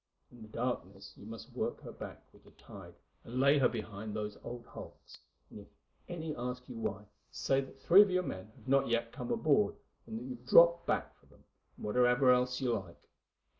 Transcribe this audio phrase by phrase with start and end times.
[0.31, 4.15] In the darkness you must work her back with the tide and lay her behind
[4.15, 5.19] those old hulks,
[5.51, 5.67] and if
[6.09, 9.75] any ask you why, say that three of your men have not yet come aboard,
[10.07, 11.43] and that you have dropped back for them,
[11.77, 13.07] and whatever else you like.